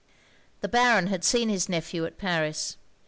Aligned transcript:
The 0.61 0.67
Baron 0.67 1.05
had 1.09 1.23
seen 1.23 1.47
his 1.49 1.69
nephew 1.69 2.05
at 2.07 2.17
Paris. 2.17 2.75